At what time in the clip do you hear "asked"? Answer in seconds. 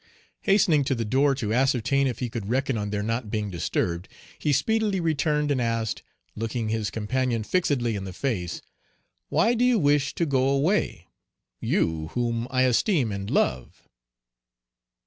5.61-6.01